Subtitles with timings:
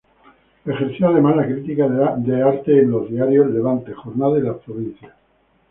[0.65, 5.13] Ejerció además la crítica del arte en los diarios "Levante", "Jornada" y "Las Provincias".